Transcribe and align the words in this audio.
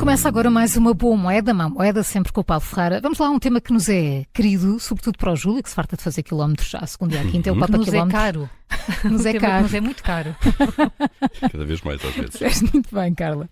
começa 0.00 0.28
agora 0.28 0.50
mais 0.50 0.78
uma 0.78 0.94
boa 0.94 1.14
moeda, 1.14 1.52
má 1.52 1.68
moeda, 1.68 2.02
sempre 2.02 2.32
com 2.32 2.40
o 2.40 2.44
Paulo 2.44 2.62
Ferrara. 2.62 3.02
Vamos 3.02 3.18
lá 3.18 3.26
a 3.26 3.30
um 3.30 3.38
tema 3.38 3.60
que 3.60 3.70
nos 3.70 3.86
é 3.86 4.24
querido, 4.32 4.80
sobretudo 4.80 5.18
para 5.18 5.30
o 5.30 5.36
Júlio, 5.36 5.62
que 5.62 5.68
se 5.68 5.74
farta 5.74 5.94
de 5.94 6.02
fazer 6.02 6.22
quilómetros 6.22 6.74
à 6.74 6.86
segunda 6.86 7.16
e 7.16 7.18
à 7.18 7.24
quinta, 7.30 7.50
é 7.50 7.52
o 7.52 7.58
Papa 7.58 7.76
nos 7.76 7.84
Quilómetro. 7.84 8.16
é 8.16 8.20
caro. 8.20 8.50
Nos 9.04 9.26
é 9.26 9.34
caro. 9.34 9.62
Nos 9.64 9.74
é 9.74 9.80
muito 9.80 10.02
caro. 10.02 10.34
Cada 11.52 11.64
vez 11.66 11.82
mais 11.82 12.02
às 12.02 12.14
vezes. 12.14 12.30
Disseste 12.32 12.70
muito 12.72 12.94
bem, 12.94 13.12
Carla. 13.14 13.50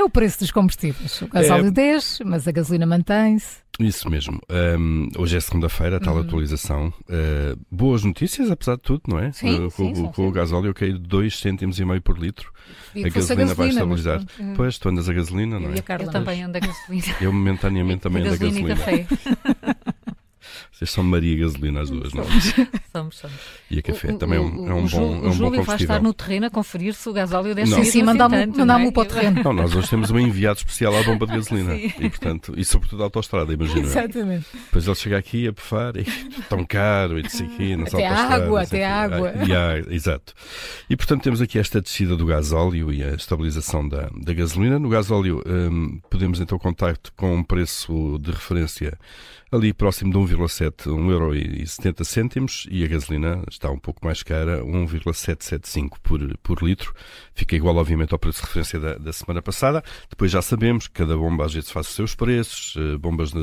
É 0.00 0.02
o 0.02 0.08
preço 0.08 0.38
dos 0.38 0.50
combustíveis. 0.50 1.20
O 1.20 1.28
gasóleo 1.28 1.66
É. 1.66 1.70
desce, 1.70 2.24
mas 2.24 2.48
a 2.48 2.52
gasolina 2.52 2.86
mantém-se. 2.86 3.58
Isso 3.78 4.08
mesmo. 4.10 4.40
Um, 4.78 5.08
hoje 5.18 5.36
é 5.36 5.40
segunda-feira, 5.40 5.98
a 5.98 6.00
tal 6.00 6.14
Uhum. 6.14 6.20
atualização. 6.22 6.88
Uh, 7.08 7.58
boas 7.70 8.02
notícias, 8.02 8.50
apesar 8.50 8.76
de 8.76 8.82
tudo, 8.82 9.02
não 9.08 9.18
é? 9.18 9.30
Sim, 9.32 9.66
Uh, 9.66 9.70
sim, 9.70 9.76
com, 9.88 9.94
são 9.94 10.04
com 10.04 10.22
o 10.22 10.24
sempre. 10.26 10.40
gasóleo 10.40 10.74
caiu 10.74 10.98
2 10.98 11.38
cêntimos 11.38 11.78
e 11.78 11.84
meio 11.84 12.00
por 12.00 12.18
litro. 12.18 12.50
E 12.94 13.04
a 13.04 13.08
gasolina, 13.10 13.54
vai 13.54 13.66
mas 13.66 13.76
estabilizar. 13.76 14.24
pronto. 14.24 14.56
Pois, 14.56 14.78
tu 14.78 14.88
andas 14.88 15.08
a 15.08 15.12
gasolina, 15.12 15.58
não 15.60 15.68
Eu 15.68 15.74
e 15.74 15.76
é? 15.76 15.80
a 15.80 15.82
Carla 15.82 16.06
Eu 16.06 16.10
também 16.10 16.42
ando 16.42 16.56
a 16.56 16.60
gasolina. 16.60 17.16
Eu 17.20 17.32
momentaneamente 17.32 18.00
também 18.00 18.22
ando 18.22 18.34
a 18.34 18.36
gasolina 18.38 18.74
gasolina. 18.74 19.00
e 19.02 19.04
café. 19.04 19.74
Vocês 20.80 20.92
são 20.92 21.04
Maria 21.04 21.36
Gasolina 21.36 21.82
as 21.82 21.90
duas, 21.90 22.14
não 22.14 22.22
é? 22.22 22.26
Somos, 22.90 23.16
somos. 23.20 23.36
E 23.70 23.78
a 23.80 23.82
café 23.82 24.14
O- 24.14 24.16
também 24.18 24.38
é 24.38 24.40
o- 24.40 24.44
um, 24.46 24.66
é 24.70 24.72
um 24.72 24.78
o 24.78 24.80
bom, 24.80 24.86
Ju- 24.88 24.96
é 24.96 25.00
O 25.00 25.04
um 25.04 25.20
bom 25.20 25.32
Júlio 25.32 25.50
vai 25.50 25.50
combustível. 25.66 25.74
estar 25.96 26.02
no 26.02 26.14
terreno 26.14 26.46
a 26.46 26.50
conferir 26.50 26.94
se 26.94 27.06
o 27.06 27.12
gasóleo 27.12 27.54
desce 27.54 27.70
Não. 27.70 27.76
Sim, 27.76 27.82
mesmo 27.84 27.92
sim, 27.92 27.98
assim 27.98 28.02
mandar-me 28.56 28.88
é? 28.88 28.90
para 28.90 29.02
o 29.02 29.04
terreno. 29.04 29.42
Não, 29.44 29.52
nós 29.52 29.76
hoje 29.76 29.90
temos 29.90 30.10
um 30.10 30.18
enviado 30.18 30.58
especial 30.58 30.96
à 30.96 31.02
bomba 31.02 31.26
de 31.26 31.34
gasolina. 31.34 31.76
Sim. 31.76 31.92
E, 32.00 32.08
portanto, 32.08 32.54
e 32.56 32.64
sobretudo 32.64 33.02
a 33.02 33.06
autostrada, 33.06 33.52
imagino. 33.52 33.80
eu. 33.80 33.84
Exatamente. 33.84 34.46
Depois 34.54 34.86
ele 34.86 34.96
chega 34.96 35.18
aqui 35.18 35.46
a 35.48 35.52
pefar, 35.52 35.92
e 35.98 36.04
tão 36.48 36.64
caro, 36.64 37.18
e 37.18 37.22
disse 37.24 37.42
aqui, 37.42 37.74
Até 37.74 38.06
autostradas, 38.06 38.42
água, 38.42 38.62
até 38.62 38.86
água. 38.86 39.32
E 39.46 39.54
há- 39.54 39.78
exato. 39.94 40.32
E 40.88 40.96
portanto 40.96 41.22
temos 41.22 41.42
aqui 41.42 41.58
esta 41.58 41.78
descida 41.82 42.16
do 42.16 42.24
gasóleo 42.24 42.90
e 42.90 43.04
a 43.04 43.10
estabilização 43.10 43.86
da, 43.86 44.08
da 44.16 44.32
gasolina. 44.32 44.78
No 44.78 44.88
gasóleo 44.88 45.42
hum, 45.46 46.00
podemos 46.08 46.40
então 46.40 46.58
contar 46.58 46.96
com 47.16 47.34
um 47.36 47.44
preço 47.44 48.18
de 48.18 48.30
referência 48.30 48.98
ali 49.52 49.72
próximo 49.72 50.12
de 50.12 50.16
1,7, 50.16 50.69
1,70 50.72 52.04
cêntimos 52.04 52.66
e 52.70 52.84
a 52.84 52.88
gasolina 52.88 53.42
está 53.50 53.70
um 53.70 53.78
pouco 53.78 54.04
mais 54.04 54.22
cara, 54.22 54.64
1,775 54.64 56.00
por, 56.00 56.38
por 56.38 56.62
litro. 56.62 56.94
Fica 57.34 57.56
igual, 57.56 57.76
obviamente, 57.76 58.12
ao 58.12 58.18
preço 58.18 58.40
de 58.40 58.46
referência 58.46 58.80
da, 58.80 58.94
da 58.96 59.12
semana 59.12 59.40
passada. 59.42 59.82
Depois 60.08 60.30
já 60.30 60.42
sabemos 60.42 60.86
que 60.86 60.94
cada 60.94 61.16
bomba 61.16 61.44
às 61.44 61.54
vezes 61.54 61.70
faz 61.70 61.88
os 61.88 61.94
seus 61.94 62.14
preços, 62.14 62.74
eh, 62.76 62.96
bombas 62.98 63.32
de, 63.32 63.40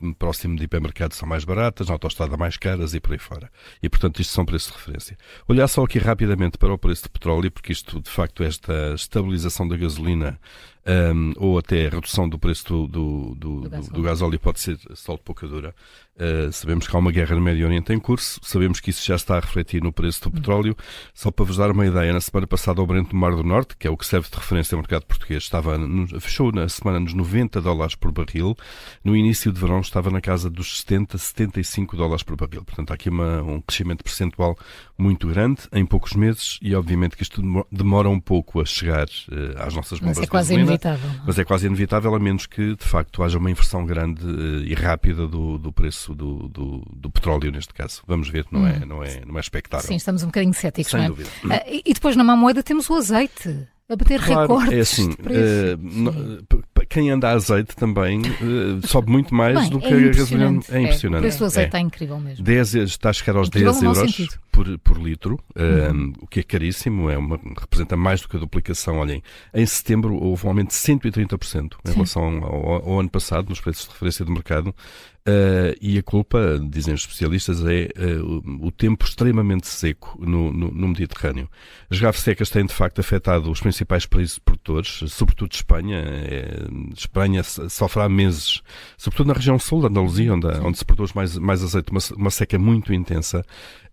de- 0.00 0.14
próximo 0.14 0.56
de 0.56 0.64
hipermercado 0.64 1.14
são 1.14 1.28
mais 1.28 1.44
baratas, 1.44 1.88
na 1.88 1.94
autostrada 1.94 2.36
mais 2.36 2.56
caras 2.56 2.94
e 2.94 3.00
por 3.00 3.12
aí 3.12 3.18
fora. 3.18 3.50
E, 3.82 3.88
portanto, 3.88 4.20
isto 4.20 4.32
são 4.32 4.44
preços 4.44 4.72
de 4.72 4.78
referência. 4.78 5.16
Olhar 5.48 5.68
só 5.68 5.84
aqui 5.84 5.98
rapidamente 5.98 6.58
para 6.58 6.72
o 6.72 6.78
preço 6.78 7.04
de 7.04 7.08
petróleo, 7.10 7.50
porque 7.50 7.72
isto, 7.72 8.00
de 8.00 8.10
facto, 8.10 8.42
esta 8.42 8.94
estabilização 8.94 9.66
da 9.66 9.76
gasolina 9.76 10.38
hum, 10.86 11.32
ou 11.36 11.58
até 11.58 11.86
a 11.86 11.90
redução 11.90 12.28
do 12.28 12.38
preço 12.38 12.64
do, 12.66 12.86
do, 12.88 13.34
do, 13.34 13.60
do, 13.62 13.70
gasóleo. 13.70 13.92
do 13.94 14.02
gasóleo 14.02 14.38
pode 14.40 14.60
ser 14.60 14.78
só 14.94 15.14
de 15.14 15.20
pouca 15.22 15.46
dura. 15.46 15.74
Uh, 16.16 16.52
sabemos 16.52 16.86
que 16.86 16.94
há 16.94 16.98
uma 16.98 17.10
guerra 17.10 17.34
no 17.34 17.40
Médio 17.40 17.64
Oriente 17.66 17.94
em 17.94 17.98
curso, 17.98 18.38
sabemos 18.42 18.78
que 18.78 18.90
isso 18.90 19.02
já 19.06 19.16
está 19.16 19.38
a 19.38 19.40
refletir 19.40 19.82
no 19.82 19.90
preço 19.90 20.20
do 20.24 20.30
petróleo. 20.30 20.76
Só 21.14 21.30
para 21.30 21.46
vos 21.46 21.56
dar 21.56 21.70
uma 21.70 21.86
ideia, 21.86 22.12
na 22.12 22.20
semana 22.20 22.46
passada 22.46 22.82
o 22.82 22.86
Brent 22.86 23.08
do 23.08 23.16
Mar 23.16 23.34
do 23.34 23.42
Norte, 23.42 23.74
que 23.78 23.86
é 23.86 23.90
o 23.90 23.96
que 23.96 24.04
serve 24.04 24.28
de 24.28 24.36
referência 24.36 24.74
ao 24.74 24.80
mercado 24.82 25.06
português, 25.06 25.42
estava 25.44 25.78
no- 25.78 26.20
fechou 26.20 26.52
na 26.52 26.68
semana 26.68 27.00
nos 27.00 27.14
90 27.14 27.62
dólares 27.62 27.94
por 27.94 28.12
barril. 28.12 28.54
No 29.02 29.16
início 29.16 29.50
de 29.50 29.58
verão 29.58 29.80
estava 29.80 30.10
na 30.10 30.20
casa 30.20 30.50
dos 30.50 30.80
70, 30.80 31.16
75 31.16 31.96
dólares 31.96 32.22
por 32.22 32.36
barril. 32.36 32.64
Portanto, 32.64 32.90
há 32.90 32.94
aqui 32.94 33.08
uma, 33.08 33.40
um 33.42 33.58
crescimento 33.62 34.04
percentual 34.04 34.58
muito 34.98 35.26
grande 35.26 35.62
em 35.72 35.86
poucos 35.86 36.12
meses 36.12 36.58
e 36.60 36.74
obviamente 36.74 37.16
que 37.16 37.22
isto 37.22 37.40
demo- 37.40 37.66
demora 37.72 38.10
um 38.10 38.20
pouco 38.20 38.60
a 38.60 38.66
chegar 38.66 39.06
uh, 39.06 39.56
às 39.58 39.74
nossas 39.74 39.98
bombas 39.98 40.18
Mas 40.18 40.18
é 40.18 40.20
de 40.22 40.26
quase 40.30 40.48
gasolina. 40.50 40.69
Inevitável. 40.70 41.10
Mas 41.26 41.38
é 41.38 41.44
quase 41.44 41.66
inevitável, 41.66 42.14
a 42.14 42.18
menos 42.18 42.46
que, 42.46 42.74
de 42.76 42.84
facto, 42.84 43.22
haja 43.22 43.38
uma 43.38 43.50
inversão 43.50 43.84
grande 43.84 44.22
eh, 44.24 44.68
e 44.70 44.74
rápida 44.74 45.26
do, 45.26 45.58
do 45.58 45.72
preço 45.72 46.14
do, 46.14 46.48
do, 46.48 46.82
do 46.92 47.10
petróleo, 47.10 47.50
neste 47.52 47.72
caso. 47.74 48.02
Vamos 48.06 48.28
ver, 48.28 48.46
não, 48.50 48.66
é, 48.66 48.84
não, 48.86 49.02
é, 49.04 49.22
não 49.26 49.36
é 49.36 49.40
expectável. 49.40 49.86
Sim, 49.86 49.96
estamos 49.96 50.22
um 50.22 50.26
bocadinho 50.26 50.54
céticos, 50.54 50.90
Sem 50.90 50.98
não 51.00 51.06
é? 51.06 51.08
dúvida. 51.08 51.30
Ah, 51.50 51.62
e 51.68 51.92
depois 51.94 52.16
na 52.16 52.24
má 52.24 52.34
moeda 52.36 52.62
temos 52.62 52.88
o 52.90 52.94
azeite 52.94 53.68
a 53.88 53.96
bater 53.96 54.20
Claro, 54.22 54.42
recordes. 54.42 54.72
é 54.72 54.80
assim, 54.80 55.12
p- 55.12 56.84
quem 56.88 57.10
anda 57.10 57.28
a 57.28 57.32
azeite 57.32 57.74
também 57.76 58.22
eh, 58.24 58.86
sobe 58.86 59.10
muito 59.10 59.34
mais 59.34 59.58
Bem, 59.60 59.70
do 59.70 59.78
que 59.80 59.86
é 59.86 59.96
a 59.96 60.00
gasolina. 60.08 60.50
impressionante. 60.50 60.72
É 60.72 60.78
O 61.18 61.20
preço 61.20 61.38
do 61.38 61.44
azeite 61.44 61.64
É. 61.64 61.66
está 61.68 61.80
incrível 61.80 62.18
mesmo. 62.18 62.44
10, 62.44 62.74
está 62.74 63.10
a 63.10 63.12
chegar 63.12 63.36
aos 63.36 63.48
Incrível 63.48 63.72
10 63.72 63.82
no 63.82 63.88
mau 63.88 63.96
euros. 63.96 64.38
Por, 64.50 64.78
por 64.78 64.98
litro, 64.98 65.38
um, 65.56 66.12
o 66.20 66.26
que 66.26 66.40
é 66.40 66.42
caríssimo, 66.42 67.08
é 67.08 67.16
uma, 67.16 67.38
representa 67.58 67.96
mais 67.96 68.20
do 68.20 68.28
que 68.28 68.36
a 68.36 68.40
duplicação. 68.40 68.98
Olhem, 68.98 69.22
em 69.54 69.66
setembro 69.66 70.14
houve 70.14 70.46
um 70.46 70.48
aumento 70.48 70.68
de 70.68 70.76
130% 70.76 71.76
em 71.84 71.88
Sim. 71.88 71.94
relação 71.94 72.44
ao, 72.44 72.90
ao 72.90 73.00
ano 73.00 73.10
passado, 73.10 73.48
nos 73.48 73.60
preços 73.60 73.86
de 73.86 73.92
referência 73.92 74.24
do 74.24 74.32
mercado, 74.32 74.68
uh, 74.68 75.76
e 75.80 75.98
a 75.98 76.02
culpa, 76.02 76.60
dizem 76.70 76.94
os 76.94 77.02
especialistas, 77.02 77.64
é 77.64 77.88
uh, 77.96 78.66
o, 78.66 78.70
tempo 78.70 79.04
extremamente 79.04 79.66
seco 79.68 80.18
no, 80.20 80.52
no, 80.52 80.70
no 80.70 80.88
Mediterrâneo. 80.88 81.48
As 81.88 81.98
gaves 81.98 82.20
secas 82.20 82.50
têm 82.50 82.64
de 82.64 82.74
facto 82.74 83.00
afetado 83.00 83.50
os 83.50 83.60
principais 83.60 84.06
países 84.06 84.38
produtores, 84.38 85.04
sobretudo 85.08 85.52
Espanha. 85.52 85.98
É, 85.98 86.66
Espanha 86.96 87.42
so- 87.42 87.68
sofre 87.68 88.02
há 88.02 88.08
meses, 88.08 88.62
sobretudo 88.96 89.28
na 89.28 89.34
região 89.34 89.58
sul 89.58 89.82
da 89.82 89.88
Andaluzia, 89.88 90.34
onde, 90.34 90.46
onde 90.46 90.78
se 90.78 90.84
produz 90.84 91.12
mais, 91.12 91.36
mais 91.36 91.62
azeite, 91.62 91.90
uma, 91.90 92.00
uma 92.16 92.30
seca 92.30 92.58
muito 92.58 92.92
intensa. 92.92 93.44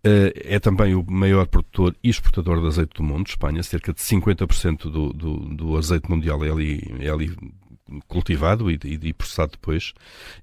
Uh, 0.07 0.31
é 0.35 0.57
também 0.59 0.95
o 0.95 1.03
maior 1.05 1.47
produtor 1.47 1.93
e 2.01 2.09
exportador 2.09 2.61
de 2.61 2.67
azeite 2.67 2.95
do 2.95 3.03
mundo, 3.03 3.27
Espanha, 3.27 3.61
cerca 3.61 3.91
de 3.91 3.99
50% 3.99 4.83
do, 4.83 5.11
do, 5.11 5.37
do 5.53 5.77
azeite 5.77 6.09
mundial 6.09 6.45
é 6.45 6.49
ali, 6.49 6.97
é 7.01 7.09
ali 7.09 7.35
cultivado 8.07 8.71
e, 8.71 8.79
e, 8.83 9.13
processado 9.13 9.53
depois. 9.53 9.93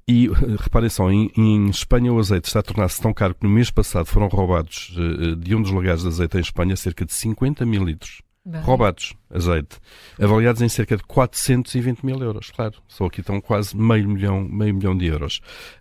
E 0.06 0.28
uh, 0.28 0.34
reparem 0.58 0.90
só, 0.90 1.10
em, 1.10 1.30
em 1.34 1.70
Espanha 1.70 2.12
o 2.12 2.18
azeite 2.18 2.48
está 2.48 2.60
a 2.60 2.62
tornar-se 2.62 3.00
tão 3.00 3.14
caro 3.14 3.34
que 3.34 3.44
no 3.44 3.48
mês 3.48 3.70
passado 3.70 4.06
foram 4.06 4.28
roubados 4.28 4.94
uh, 4.98 5.36
de 5.36 5.54
um 5.54 5.62
dos 5.62 5.70
lagares 5.70 6.02
de 6.02 6.08
azeite 6.08 6.36
em 6.36 6.40
Espanha 6.40 6.76
cerca 6.76 7.04
de 7.04 7.14
50 7.14 7.64
mil 7.64 7.84
litros. 7.84 8.20
Bem, 8.46 8.60
Roubados, 8.60 9.14
azeite. 9.34 9.76
Avaliados 10.20 10.62
em 10.62 10.68
cerca 10.68 10.96
de 10.96 11.02
420 11.02 12.02
mil 12.06 12.18
euros, 12.22 12.50
claro. 12.50 12.74
Só 12.88 13.06
aqui 13.06 13.20
estão 13.20 13.40
quase 13.40 13.76
meio 13.76 14.08
milhão, 14.08 14.40
meio 14.48 14.74
milhão 14.74 14.96
de 14.96 15.06
euros. 15.06 15.40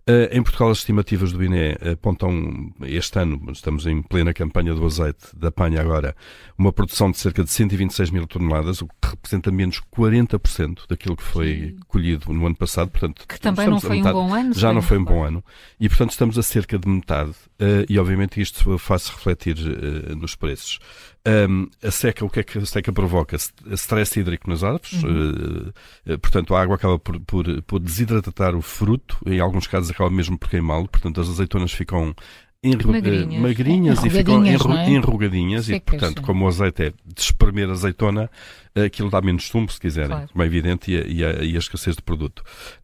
Uh, 0.09 0.28
em 0.31 0.41
Portugal, 0.41 0.72
as 0.72 0.80
estimativas 0.80 1.31
do 1.31 1.44
INE 1.44 1.78
apontam, 1.94 2.74
este 2.81 3.19
ano, 3.19 3.40
estamos 3.52 3.86
em 3.86 4.02
plena 4.02 4.34
campanha 4.34 4.74
do 4.74 4.86
azeite 4.86 5.28
da 5.36 5.52
Panha 5.52 5.80
agora, 5.80 6.16
uma 6.58 6.74
produção 6.74 7.12
de 7.12 7.18
cerca 7.18 7.44
de 7.44 7.50
126 7.52 8.09
mil 8.09 8.25
toneladas, 8.28 8.81
o 8.81 8.88
que 8.88 8.94
representa 9.09 9.52
menos 9.52 9.80
40% 9.96 10.88
daquilo 10.90 11.16
que 11.16 11.24
foi 11.24 11.75
colhido 11.88 12.34
no 12.34 12.46
ano 12.46 12.56
passado. 12.56 12.90
Portanto, 12.90 13.25
Que 13.28 13.40
também 13.40 13.68
não 13.68 13.80
foi 13.80 13.92
um 13.92 14.00
metade- 14.00 14.13
bom 14.13 14.34
ano. 14.34 14.53
já 14.53 14.74
não 14.74 14.81
foi 14.81 14.97
um 14.97 15.03
bom 15.03 15.24
ano. 15.24 15.44
E, 15.80 15.88
portanto, 15.88 16.12
estamos 16.12 16.38
a 16.38 16.44
cerca 16.44 16.78
de 16.80 16.88
metade. 16.90 17.34
eh, 17.59 17.86
e, 17.88 17.97
obviamente, 18.00 18.42
isto 18.42 18.78
faz-se 18.78 19.12
refletir 19.12 19.56
eh, 19.58 20.16
nos 20.16 20.36
preços. 20.36 20.80
Um, 21.25 21.69
a 21.81 21.90
seca, 21.92 22.25
o 22.25 22.30
que 22.30 22.42
é 22.42 22.44
que 22.44 22.58
a 22.58 22.66
seca 22.66 22.92
provoca? 22.92 23.38
Stress 23.72 24.16
hídrico 24.18 24.50
nas 24.50 24.64
árvores. 24.64 24.94
eh, 24.94 26.14
eh, 26.14 26.18
portanto, 26.18 26.56
a 26.56 26.62
água 26.62 26.76
acaba 26.76 27.00
por, 27.00 27.20
por, 27.22 27.62
por 27.64 27.80
desidratar 27.80 28.56
o 28.56 28.62
fruto. 28.62 29.18
Em 29.26 29.40
alguns 29.40 29.68
casos, 29.68 29.90
acaba 29.90 30.09
mesmo 30.09 30.38
por 30.38 30.50
queimá-lo. 30.50 30.88
Portanto, 30.88 31.20
as 31.22 31.30
azeitonas 31.30 31.72
ficam 31.72 32.16
enru- 32.63 32.90
eh, 32.90 33.01
Magrinhas. 33.01 33.41
magrinhas 33.41 34.03
e 34.06 34.09
ficam 34.09 34.35
Enrugadinhas, 34.46 34.62
enru- 34.62 34.78
é? 34.78 34.90
enrugadinhas. 34.90 35.63
E, 35.63 35.74
Secas, 35.74 35.84
portanto, 36.00 36.22
como 36.22 36.46
o 36.46 36.47
azeite 36.47 36.84
é 36.84 36.90
de 36.90 37.22
espremer 37.22 37.69
azeitona, 37.69 38.29
aquilo 38.75 39.09
dá 39.09 39.22
menos 39.22 39.47
sumo, 39.47 39.69
se 39.69 39.79
quiserem, 39.79 40.09
Claro. 40.09 40.29
como 40.31 40.44
é 40.44 40.46
evidente, 40.47 40.91
e 40.91 40.97
a, 40.97 41.01
e 41.06 41.25
a- 41.25 41.44
e 41.44 41.56
a 41.56 41.59
escassez 41.59 41.96
de 41.96 42.01
produto. 42.01 42.41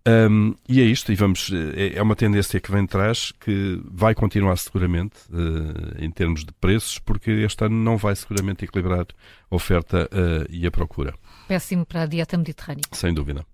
Um, 0.07 0.53
e 0.67 0.81
é 0.81 0.83
isto, 0.83 1.11
e 1.11 1.15
vamos, 1.15 1.49
é, 1.75 1.97
é 1.97 2.01
uma 2.01 2.15
tendência 2.15 2.59
que 2.59 2.71
vem 2.71 2.81
de 2.83 2.89
trás, 2.89 3.31
que 3.39 3.81
vai 3.91 4.13
continuar 4.13 4.57
seguramente 4.57 5.15
eh, 5.33 6.05
em 6.05 6.11
termos 6.11 6.43
de 6.45 6.51
preços, 6.59 6.99
porque 6.99 7.31
este 7.31 7.63
ano 7.65 7.75
não 7.75 7.97
vai 7.97 8.15
seguramente 8.15 8.65
equilibrar 8.65 9.05
a 9.49 9.55
oferta 9.55 10.07
eh, 10.11 10.45
e 10.49 10.67
a 10.67 10.71
procura, 10.71 11.13
Péssimo 11.47 11.85
para 11.85 12.03
a 12.03 12.05
dieta 12.05 12.37
mediterrânea. 12.37 12.83
sem 12.91 13.13
dúvida. 13.13 13.45